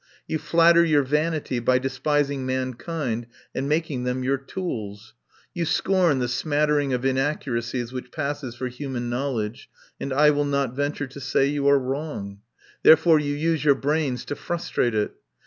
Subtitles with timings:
[0.27, 5.13] You flatter your vanity by despising mankind and making them your tools.
[5.53, 9.69] You scorn the smattering of inaccuracies which passes for human knowledge,
[9.99, 12.39] and I will not venture to say you are wrong.
[12.81, 15.11] Therefore you use your brains to frustrate it.